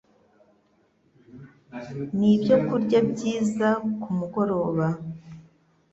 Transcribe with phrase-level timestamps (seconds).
[2.17, 3.69] ni ibyokurya byiza
[4.01, 4.87] ku mugoroba